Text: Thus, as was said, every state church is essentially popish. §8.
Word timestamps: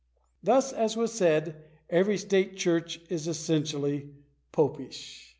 Thus, 0.41 0.73
as 0.73 0.97
was 0.97 1.13
said, 1.13 1.63
every 1.87 2.17
state 2.17 2.57
church 2.57 2.99
is 3.09 3.27
essentially 3.27 4.09
popish. 4.51 5.25
§8. 5.29 5.29